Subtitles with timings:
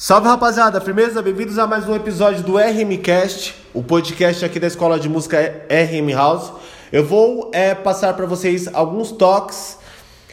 [0.00, 1.20] Salve rapaziada, firmeza?
[1.20, 6.14] Bem-vindos a mais um episódio do RMcast, o podcast aqui da Escola de Música RM
[6.14, 6.52] House.
[6.92, 9.76] Eu vou é, passar para vocês alguns toques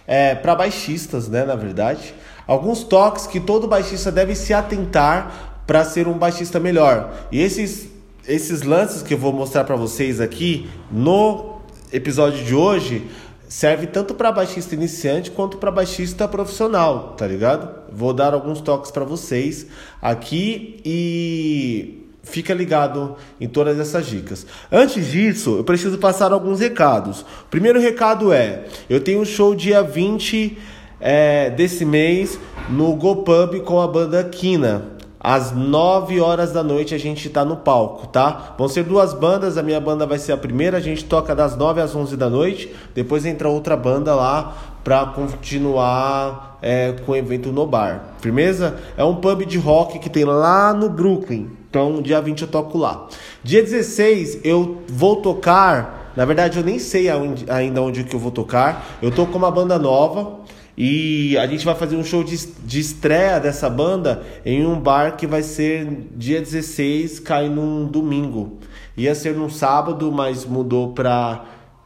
[0.05, 1.45] é, para baixistas, né?
[1.45, 2.13] Na verdade,
[2.45, 7.27] alguns toques que todo baixista deve se atentar para ser um baixista melhor.
[7.31, 7.89] E esses,
[8.27, 11.55] esses lances que eu vou mostrar para vocês aqui no
[11.91, 13.09] episódio de hoje
[13.47, 17.69] serve tanto para baixista iniciante quanto para baixista profissional, tá ligado?
[17.91, 19.67] Vou dar alguns toques para vocês
[20.01, 24.45] aqui e fica ligado em todas essas dicas.
[24.71, 27.25] Antes disso, eu preciso passar alguns recados.
[27.49, 30.57] Primeiro recado é: eu tenho um show dia 20
[30.99, 32.39] é, desse mês
[32.69, 34.94] no GoPub com a banda Kina.
[35.27, 38.53] Às 9 horas da noite a gente tá no palco, tá?
[38.59, 41.57] Vão ser duas bandas, a minha banda vai ser a primeira, a gente toca das
[41.57, 47.15] 9 às 11 da noite, depois entra outra banda lá pra continuar é, com o
[47.15, 48.13] evento no bar.
[48.19, 48.77] Firmeza?
[48.95, 51.49] É um pub de rock que tem lá no Brooklyn.
[51.71, 53.07] Então, dia 20 eu toco lá.
[53.43, 57.07] Dia 16 eu vou tocar, na verdade eu nem sei
[57.49, 58.85] ainda onde que eu vou tocar.
[59.01, 60.44] Eu tô com uma banda nova.
[60.77, 65.15] E a gente vai fazer um show de, de estreia dessa banda em um bar
[65.15, 68.59] que vai ser dia 16, cai num domingo.
[68.97, 71.45] Ia ser num sábado, mas mudou para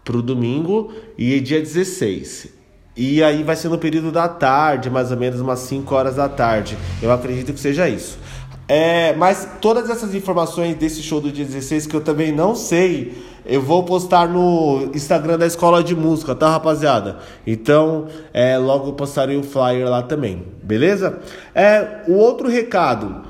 [0.09, 2.49] o domingo e é dia 16.
[2.97, 6.27] E aí vai ser no período da tarde, mais ou menos umas 5 horas da
[6.27, 6.77] tarde.
[7.01, 8.17] Eu acredito que seja isso.
[8.67, 13.17] É, mas todas essas informações desse show do dia 16 que eu também não sei
[13.49, 17.17] eu vou postar no Instagram da Escola de Música, tá, rapaziada?
[17.45, 21.19] Então, é, logo eu postarei o flyer lá também, beleza?
[21.53, 23.27] É, o outro recado.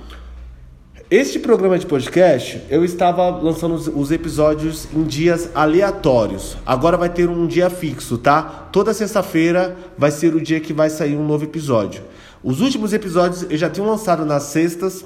[1.09, 6.57] Este programa de podcast, eu estava lançando os, os episódios em dias aleatórios.
[6.65, 8.67] Agora vai ter um dia fixo, tá?
[8.71, 12.03] Toda sexta-feira vai ser o dia que vai sair um novo episódio.
[12.43, 15.03] Os últimos episódios eu já tinha lançado nas sextas,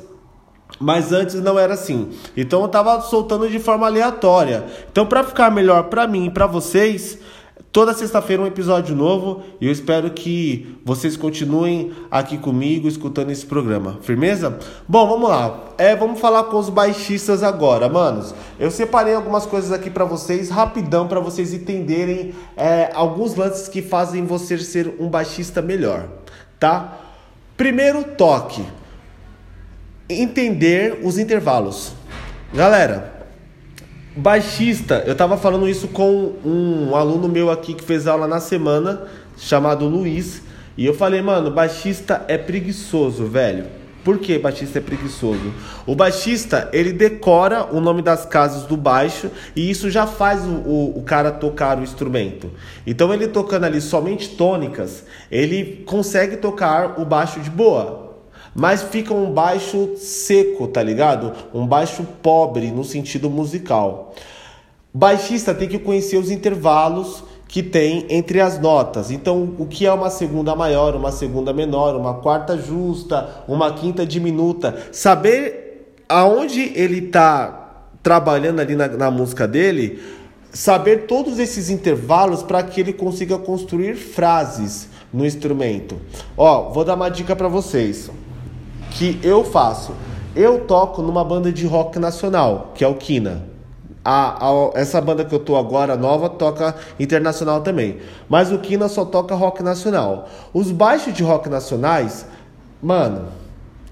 [0.80, 2.10] mas antes não era assim.
[2.36, 4.66] Então eu tava soltando de forma aleatória.
[4.92, 7.20] Então para ficar melhor para mim e para vocês,
[7.74, 13.46] toda sexta-feira um episódio novo e eu espero que vocês continuem aqui comigo escutando esse
[13.46, 13.98] programa.
[14.02, 14.60] Firmeza?
[14.88, 15.60] Bom, vamos lá.
[15.78, 18.34] É, vamos falar com os baixistas agora, manos.
[18.60, 23.82] Eu separei algumas coisas aqui para vocês rapidão para vocês entenderem é, alguns lances que
[23.82, 26.08] fazem você ser um baixista melhor,
[26.60, 27.00] tá?
[27.58, 28.64] Primeiro toque
[30.22, 31.94] entender os intervalos.
[32.54, 33.28] Galera,
[34.16, 39.08] baixista, eu tava falando isso com um aluno meu aqui que fez aula na semana,
[39.38, 40.42] chamado Luiz,
[40.78, 43.66] e eu falei, mano, baixista é preguiçoso, velho.
[44.04, 45.54] Por que baixista é preguiçoso?
[45.86, 50.50] O baixista, ele decora o nome das casas do baixo e isso já faz o,
[50.50, 52.52] o, o, cara tocar o instrumento.
[52.86, 58.03] Então ele tocando ali somente tônicas, ele consegue tocar o baixo de boa
[58.56, 61.34] mas fica um baixo seco, tá ligado?
[61.54, 64.14] Um baixo pobre no sentido musical.
[64.94, 69.12] Baixista tem que conhecer os intervalos que tem entre as notas.
[69.12, 74.06] Então, o que é uma segunda maior, uma segunda menor, uma quarta justa, uma quinta
[74.06, 80.02] diminuta, saber aonde ele está trabalhando ali na, na música dele,
[80.52, 86.00] saber todos esses intervalos para que ele consiga construir frases no instrumento.
[86.38, 88.12] Ó, vou dar uma dica para vocês
[88.94, 89.94] que eu faço.
[90.36, 93.44] Eu toco numa banda de rock nacional, que é o Kina.
[94.04, 98.00] A, a, essa banda que eu tô agora, nova, toca internacional também.
[98.28, 100.28] Mas o Kina só toca rock nacional.
[100.54, 102.26] Os baixos de rock nacionais,
[102.82, 103.28] mano,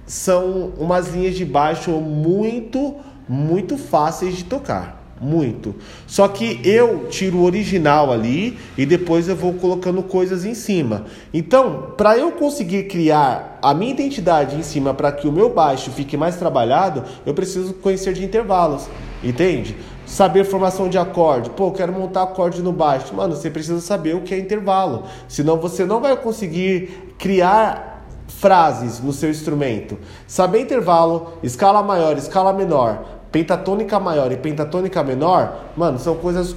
[0.05, 2.95] são umas linhas de baixo muito,
[3.27, 5.75] muito fáceis de tocar muito.
[6.07, 11.05] Só que eu tiro o original ali e depois eu vou colocando coisas em cima.
[11.31, 15.91] Então, para eu conseguir criar a minha identidade em cima para que o meu baixo
[15.91, 18.89] fique mais trabalhado, eu preciso conhecer de intervalos,
[19.23, 19.77] entende?
[20.07, 21.51] Saber formação de acorde.
[21.51, 23.13] Pô, quero montar acorde no baixo.
[23.15, 25.03] Mano, você precisa saber o que é intervalo.
[25.27, 29.99] Senão você não vai conseguir criar frases no seu instrumento.
[30.25, 36.55] Saber intervalo, escala maior, escala menor, pentatônica maior e pentatônica menor, mano, são coisas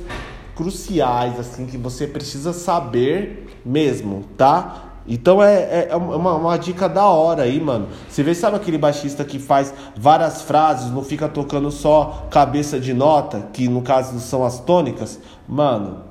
[0.55, 4.91] cruciais, assim, que você precisa saber mesmo, tá?
[5.06, 7.88] Então é, é, é uma, uma, dica da hora aí, mano.
[8.09, 12.94] Você vê, sabe aquele baixista que faz várias frases, não fica tocando só cabeça de
[12.94, 15.21] nota, que no caso são as tônicas?
[15.47, 16.05] Mano,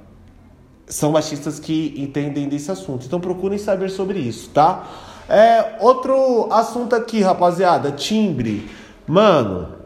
[0.86, 3.06] são baixistas que entendem desse assunto.
[3.06, 4.83] Então procurem saber sobre isso, tá?
[5.27, 8.69] É, outro assunto aqui, rapaziada, timbre.
[9.07, 9.82] Mano,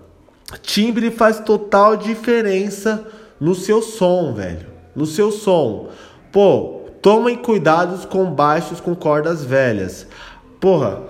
[0.62, 3.06] Timbre faz total diferença
[3.40, 4.66] no seu som, velho.
[4.96, 5.90] No seu som.
[6.32, 10.08] Pô, tomem cuidados com baixos com cordas velhas.
[10.60, 11.02] Porra,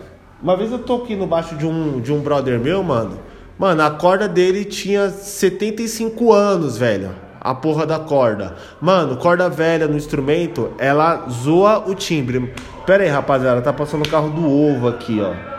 [0.42, 3.20] Uma vez eu toquei no baixo de um, de um brother meu, mano.
[3.58, 7.10] Mano, a corda dele tinha 75 anos, velho.
[7.42, 8.56] A porra da corda.
[8.80, 12.54] Mano, corda velha no instrumento, ela zoa o timbre.
[12.86, 15.57] Pera aí, rapaziada, tá passando o carro do ovo aqui, ó.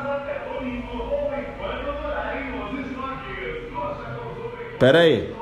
[4.78, 5.34] Pera aí.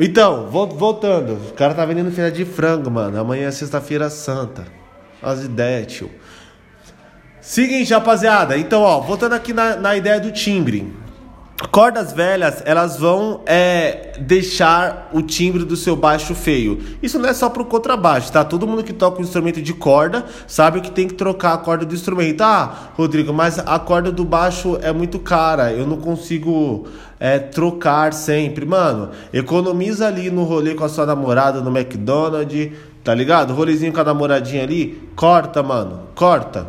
[0.00, 1.34] Então, voltando.
[1.50, 3.20] O cara tá vendendo filha de frango, mano.
[3.20, 4.64] Amanhã é sexta-feira santa.
[5.20, 6.10] As ideias, tio.
[7.40, 8.56] Seguinte, rapaziada.
[8.56, 10.92] Então, ó, voltando aqui na, na ideia do timbre.
[11.72, 16.78] Cordas velhas, elas vão é, deixar o timbre do seu baixo feio.
[17.02, 18.44] Isso não é só pro contrabaixo, tá?
[18.44, 21.84] Todo mundo que toca um instrumento de corda sabe que tem que trocar a corda
[21.84, 22.42] do instrumento.
[22.42, 26.86] Ah, Rodrigo, mas a corda do baixo é muito cara, eu não consigo
[27.18, 28.64] é, trocar sempre.
[28.64, 32.70] Mano, economiza ali no rolê com a sua namorada no McDonald's,
[33.02, 33.52] tá ligado?
[33.52, 36.68] Rolezinho com a namoradinha ali, corta, mano, corta.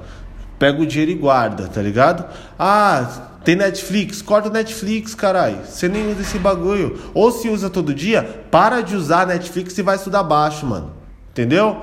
[0.58, 2.26] Pega o dinheiro e guarda, tá ligado?
[2.58, 4.22] Ah, tem Netflix?
[4.22, 5.66] Corta o Netflix, caralho.
[5.66, 7.00] Você nem usa esse bagulho.
[7.14, 10.94] Ou se usa todo dia, para de usar Netflix e vai estudar baixo, mano.
[11.32, 11.82] Entendeu?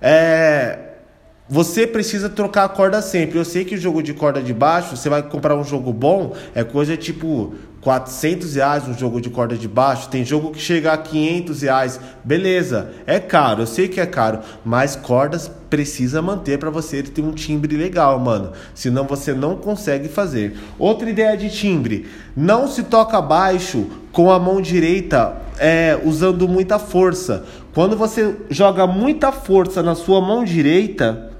[0.00, 0.80] É.
[1.48, 3.38] Você precisa trocar a corda sempre.
[3.38, 6.34] Eu sei que o jogo de corda de baixo, você vai comprar um jogo bom,
[6.54, 7.54] é coisa tipo
[7.86, 12.00] 400 reais um jogo de corda de baixo, tem jogo que chega a 500 reais,
[12.24, 17.22] beleza, é caro, eu sei que é caro, mas cordas precisa manter para você ter
[17.22, 20.58] um timbre legal, mano, senão você não consegue fazer.
[20.80, 26.80] Outra ideia de timbre, não se toca baixo com a mão direita é, usando muita
[26.80, 27.44] força.
[27.72, 31.35] Quando você joga muita força na sua mão direita,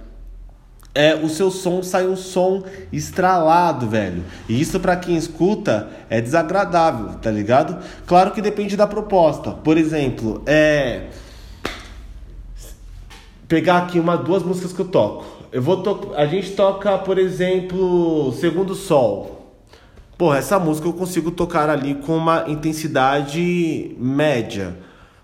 [0.96, 4.24] é, o seu som sai um som estralado, velho.
[4.48, 7.76] E isso para quem escuta é desagradável, tá ligado?
[8.06, 9.50] Claro que depende da proposta.
[9.50, 11.08] Por exemplo, é
[13.46, 15.26] pegar aqui uma duas músicas que eu toco.
[15.52, 16.14] Eu vou to...
[16.16, 19.54] a gente toca, por exemplo, Segundo Sol.
[20.16, 24.74] Porra, essa música eu consigo tocar ali com uma intensidade média.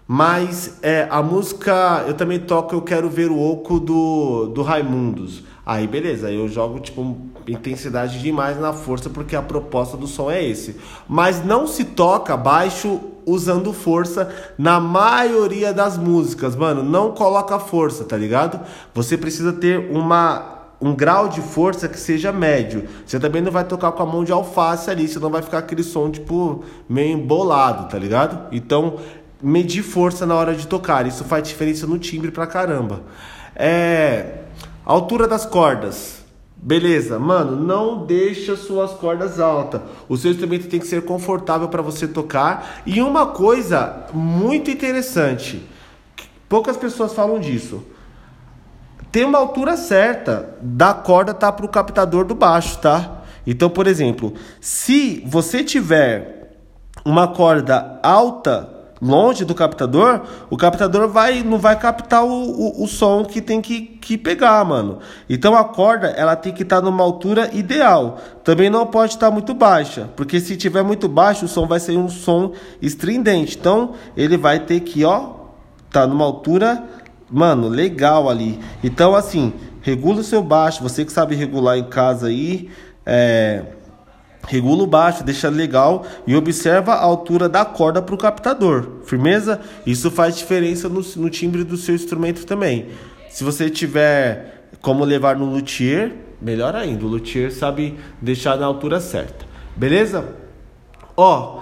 [0.06, 5.42] Mas é, a música eu também toco Eu Quero Ver o Oco do, do Raimundos.
[5.64, 7.16] Aí beleza, eu jogo tipo
[7.46, 10.76] intensidade demais na força porque a proposta do som é esse.
[11.08, 14.28] Mas não se toca baixo usando força
[14.58, 16.82] na maioria das músicas, mano.
[16.82, 18.60] Não coloca força, tá ligado?
[18.92, 20.50] Você precisa ter uma
[20.80, 22.88] um grau de força que seja médio.
[23.06, 25.84] Você também não vai tocar com a mão de alface ali, senão vai ficar aquele
[25.84, 28.48] som tipo meio embolado, tá ligado?
[28.50, 28.96] Então,
[29.40, 33.02] medir força na hora de tocar, isso faz diferença no timbre pra caramba.
[33.54, 34.41] É
[34.84, 36.22] Altura das cordas.
[36.56, 39.80] Beleza, mano, não deixa suas cordas altas.
[40.08, 42.82] O seu instrumento tem que ser confortável para você tocar.
[42.86, 45.66] E uma coisa muito interessante,
[46.48, 47.82] poucas pessoas falam disso.
[49.10, 53.22] Tem uma altura certa da corda tá para o captador do baixo, tá?
[53.46, 56.54] Então, por exemplo, se você tiver
[57.04, 58.71] uma corda alta
[59.02, 63.60] longe do captador, o captador vai não vai captar o, o, o, som que tem
[63.60, 65.00] que, que pegar, mano.
[65.28, 68.18] Então a corda ela tem que estar tá numa altura ideal.
[68.44, 71.80] Também não pode estar tá muito baixa, porque se tiver muito baixo, o som vai
[71.80, 73.58] ser um som estridente.
[73.58, 75.30] Então ele vai ter que, ó,
[75.90, 76.84] tá numa altura,
[77.28, 78.60] mano, legal ali.
[78.84, 82.70] Então assim, regula o seu baixo, você que sabe regular em casa aí,
[83.04, 83.64] é
[84.46, 88.98] Regula o baixo, deixa legal e observa a altura da corda para o captador.
[89.04, 89.60] Firmeza?
[89.86, 92.88] Isso faz diferença no, no, timbre do seu instrumento também.
[93.30, 97.04] Se você tiver como levar no luthier, melhor ainda.
[97.04, 99.46] O luthier sabe deixar na altura certa.
[99.76, 100.34] Beleza?
[101.16, 101.60] Ó,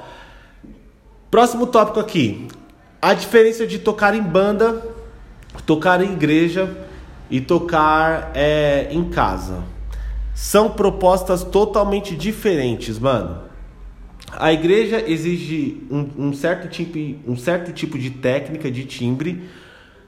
[1.30, 2.48] próximo tópico aqui.
[3.00, 4.82] A diferença de tocar em banda,
[5.66, 6.68] tocar em igreja
[7.30, 9.62] e tocar é, em casa.
[10.40, 13.42] São propostas totalmente diferentes, mano.
[14.32, 16.98] A igreja exige um, um, certo tipo,
[17.30, 19.50] um certo tipo de técnica de timbre.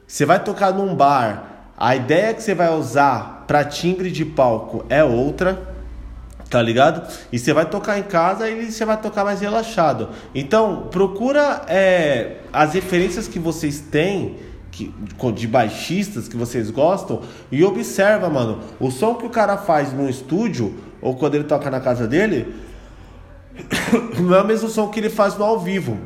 [0.07, 4.87] Você vai tocar num bar, a ideia que você vai usar para timbre de palco
[4.89, 5.77] é outra,
[6.49, 7.07] tá ligado?
[7.31, 10.09] E você vai tocar em casa e você vai tocar mais relaxado.
[10.35, 14.37] Então, procura é, as referências que vocês têm
[14.73, 14.93] que,
[15.35, 17.21] de baixistas que vocês gostam
[17.53, 21.71] e observa, mano, o som que o cara faz no estúdio ou quando ele toca
[21.71, 22.55] na casa dele
[24.19, 25.99] não é o mesmo som que ele faz no ao vivo.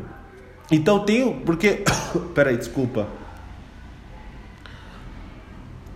[0.71, 1.85] Então tem, porque
[2.35, 3.07] peraí, desculpa.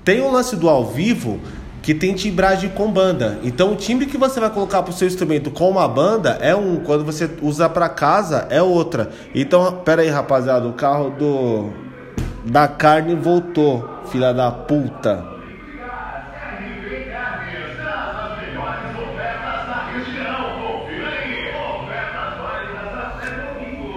[0.05, 1.41] Tem um lance do ao vivo
[1.83, 3.41] que tem timbragem com banda.
[3.43, 6.77] Então o timbre que você vai colocar pro seu instrumento com uma banda é um,
[6.77, 9.11] quando você usa para casa é outra.
[9.35, 11.90] Então, pera aí, rapaziada, o carro do
[12.45, 15.25] da carne voltou, filha da puta.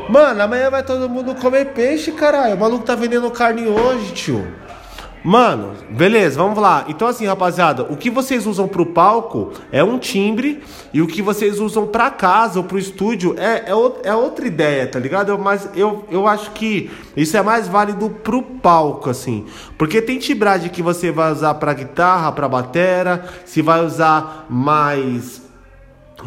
[0.09, 2.55] Mano, amanhã vai todo mundo comer peixe, caralho.
[2.55, 4.62] O maluco tá vendendo carne hoje, tio.
[5.23, 6.83] Mano, beleza, vamos lá.
[6.89, 10.61] Então, assim, rapaziada, o que vocês usam pro palco é um timbre
[10.93, 14.85] e o que vocês usam pra casa ou pro estúdio é, é, é outra ideia,
[14.85, 15.39] tá ligado?
[15.39, 19.45] Mas eu, eu acho que isso é mais válido pro palco, assim.
[19.77, 25.42] Porque tem timbragem que você vai usar pra guitarra, pra batera, se vai usar mais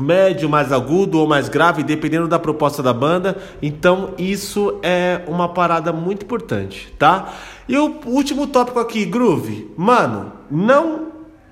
[0.03, 3.37] médio, mais agudo ou mais grave, dependendo da proposta da banda.
[3.61, 7.33] Então, isso é uma parada muito importante, tá?
[7.69, 9.71] E o último tópico aqui, groove.
[9.77, 11.09] Mano, não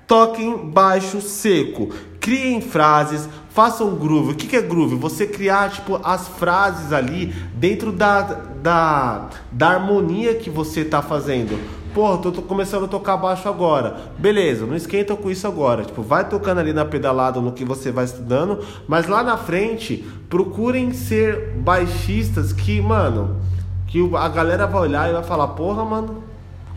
[0.07, 1.89] toquem baixo seco.
[2.19, 4.31] Criem frases, façam groove.
[4.31, 4.95] O que, é groove?
[4.95, 11.84] Você criar tipo as frases ali dentro da, da, da harmonia que você tá fazendo.
[11.95, 13.95] Porra, tô, tô, começando a tocar baixo agora.
[14.17, 15.85] Beleza, não esquenta com isso agora.
[15.85, 20.05] Tipo, vai tocando ali na pedalada no que você vai estudando, mas lá na frente,
[20.29, 23.37] procurem ser baixistas que, mano,
[23.87, 26.21] que a galera vai olhar e vai falar, porra, mano,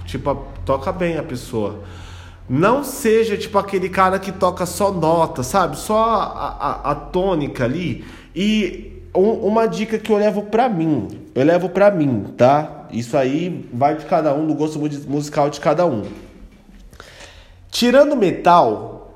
[0.04, 1.80] tipo, toca bem a pessoa.
[2.48, 5.76] Não seja tipo aquele cara que toca só nota, sabe?
[5.76, 8.04] Só a, a, a tônica ali.
[8.36, 12.77] E um, uma dica que eu levo pra mim, eu levo pra mim, tá?
[12.90, 14.78] Isso aí vai de cada um, do gosto
[15.08, 16.02] musical de cada um.
[17.70, 19.14] Tirando metal,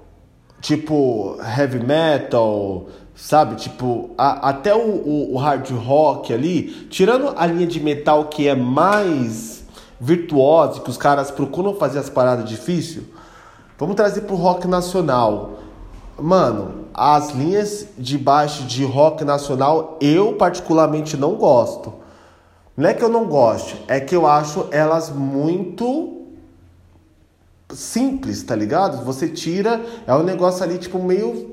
[0.61, 3.57] tipo heavy metal, sabe?
[3.57, 8.49] Tipo, a, até o, o, o, hard rock ali, tirando a linha de metal que
[8.49, 9.65] é mais
[10.01, 13.05] virtuosa, que os caras procuram fazer as paradas difíceis,
[13.79, 15.59] vamos trazer pro rock nacional.
[16.19, 21.93] Mano, as linhas de baixo de rock nacional eu particularmente não gosto.
[22.77, 26.23] Não é que eu não goste, é que eu acho elas muito
[27.71, 29.05] simples, tá ligado?
[29.05, 31.53] Você tira, é um negócio ali tipo meio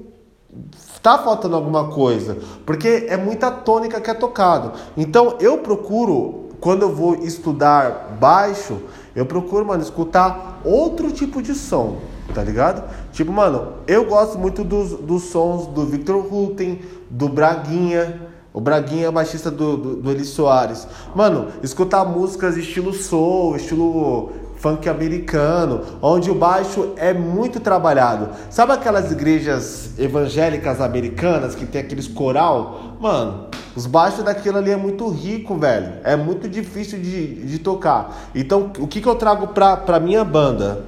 [1.01, 4.73] tá faltando alguma coisa, porque é muita tônica que é tocado.
[4.97, 8.81] Então eu procuro, quando eu vou estudar baixo,
[9.15, 11.99] eu procuro, mano, escutar outro tipo de som,
[12.33, 12.83] tá ligado?
[13.11, 18.28] Tipo, mano, eu gosto muito dos, dos sons do Victor Rutten, do Braguinha.
[18.59, 20.85] O Braguinha é o baixista do, do, do Eli Soares.
[21.15, 28.31] Mano, escutar músicas estilo soul, estilo funk americano, onde o baixo é muito trabalhado.
[28.49, 32.97] Sabe aquelas igrejas evangélicas americanas que tem aqueles coral?
[32.99, 33.45] Mano,
[33.77, 35.93] os baixos daquilo ali é muito rico, velho.
[36.03, 38.29] É muito difícil de, de tocar.
[38.35, 40.83] Então, o que, que eu trago pra, pra minha banda?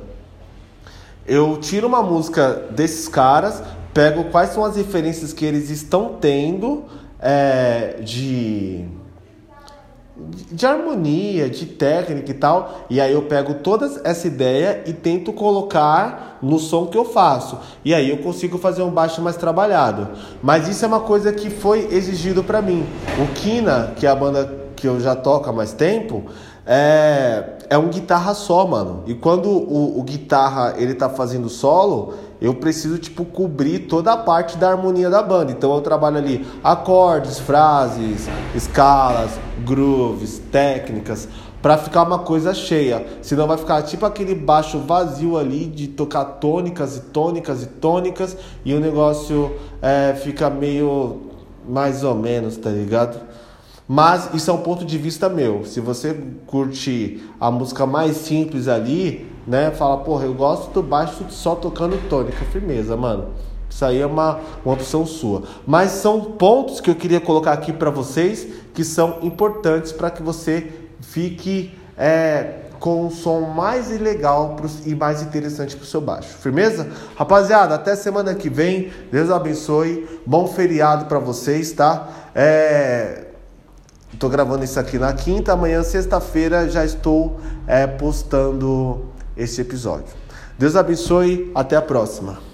[1.26, 3.64] Eu tiro uma música desses caras,
[3.94, 8.90] pego quais são as referências que eles estão tendo é, de
[10.52, 12.86] de harmonia, de técnica e tal.
[12.90, 17.58] E aí eu pego toda essa ideia e tento colocar no som que eu faço.
[17.84, 20.10] E aí eu consigo fazer um baixo mais trabalhado.
[20.42, 22.86] Mas isso é uma coisa que foi exigido para mim.
[23.18, 26.26] O Kina, que é a banda que eu já toco há mais tempo,
[26.66, 29.04] é, é um guitarra só, mano.
[29.08, 34.18] E quando o, o guitarra ele tá fazendo solo, eu preciso tipo cobrir toda a
[34.18, 35.52] parte da harmonia da banda.
[35.52, 41.28] Então eu trabalho ali acordes, frases, escalas, grooves, técnicas
[41.62, 43.06] para ficar uma coisa cheia.
[43.22, 48.36] Senão vai ficar tipo aquele baixo vazio ali de tocar tônicas e tônicas e tônicas
[48.66, 51.22] e o negócio é, fica meio
[51.70, 53.20] mais ou menos, tá ligado?
[53.88, 55.64] Mas isso é um ponto de vista meu.
[55.66, 56.18] Se você
[56.48, 59.72] curte a música mais simples ali, né?
[59.72, 63.30] Fala, porra, eu gosto do baixo só tocando tônica, firmeza, mano.
[63.70, 65.44] Isso aí é uma, uma opção sua.
[65.66, 70.22] Mas são pontos que eu queria colocar aqui para vocês que são importantes para que
[70.22, 76.28] você fique é, com um som mais legal e mais interessante para o seu baixo.
[76.28, 76.90] Firmeza?
[77.16, 78.92] Rapaziada, até semana que vem.
[79.12, 80.08] Deus abençoe.
[80.26, 82.10] Bom feriado para vocês, tá?
[82.36, 83.28] É
[84.14, 90.14] Estou gravando isso aqui na quinta, amanhã, sexta-feira, já estou é, postando esse episódio.
[90.58, 92.51] Deus abençoe, até a próxima.